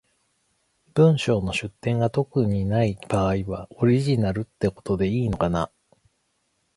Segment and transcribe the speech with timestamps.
[0.95, 5.69] 文章の出典が特にない場合は、オリジナルってことでいいのかな？